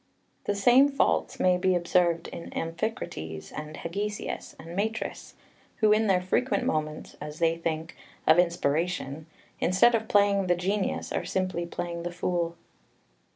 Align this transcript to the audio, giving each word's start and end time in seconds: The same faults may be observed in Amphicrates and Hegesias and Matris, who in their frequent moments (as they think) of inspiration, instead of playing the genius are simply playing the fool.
The 0.45 0.55
same 0.55 0.89
faults 0.89 1.39
may 1.39 1.57
be 1.57 1.75
observed 1.75 2.27
in 2.29 2.51
Amphicrates 2.53 3.51
and 3.51 3.77
Hegesias 3.77 4.55
and 4.59 4.75
Matris, 4.75 5.35
who 5.75 5.91
in 5.91 6.07
their 6.07 6.23
frequent 6.23 6.63
moments 6.65 7.15
(as 7.21 7.37
they 7.37 7.55
think) 7.55 7.95
of 8.25 8.39
inspiration, 8.39 9.27
instead 9.59 9.93
of 9.93 10.07
playing 10.07 10.47
the 10.47 10.55
genius 10.55 11.11
are 11.11 11.23
simply 11.23 11.67
playing 11.67 12.01
the 12.01 12.11
fool. 12.11 12.55